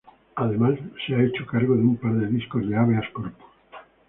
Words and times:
Además 0.33 0.79
se 1.05 1.13
ha 1.13 1.21
hecho 1.21 1.45
cargo 1.45 1.75
de 1.75 1.83
un 1.83 1.95
par 1.95 2.13
de 2.15 2.25
discos 2.25 2.67
de 2.67 2.75
Habeas 2.75 3.07
Corpus. 3.13 3.45